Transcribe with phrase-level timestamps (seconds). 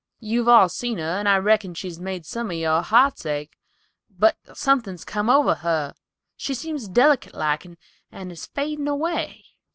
[0.19, 3.55] You've all seen her, and I reckon she's made some of your hearts ache;
[4.09, 5.93] but something's come over her.
[6.35, 7.67] She seems delicate like,
[8.11, 9.43] and is fadin' away."